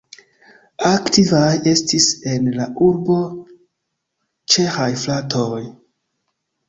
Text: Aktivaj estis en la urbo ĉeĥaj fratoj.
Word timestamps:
Aktivaj 0.91 1.51
estis 1.73 2.07
en 2.33 2.49
la 2.61 2.67
urbo 2.87 3.19
ĉeĥaj 4.55 4.89
fratoj. 5.07 5.63